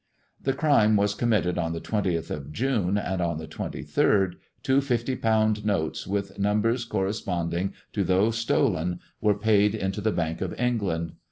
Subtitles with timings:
[0.41, 4.81] The crime was committed on the twentieth of June, and on the twenty third two
[4.81, 10.59] fifty pound notes, with numbers corresponding to those stolen, were paid into the Bank of
[10.59, 11.11] England.